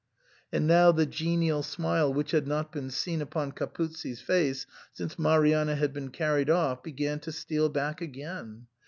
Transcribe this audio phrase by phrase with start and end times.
[0.51, 5.75] And now the genial smile which had not been seen upon Capuzzi's face since Marianna
[5.75, 8.65] had been carried off, began to steal back again.